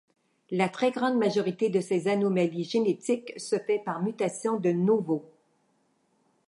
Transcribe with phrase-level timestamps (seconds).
[0.49, 5.29] La très grande majorité de ces anomalies génétiques se fait par mutation de novo.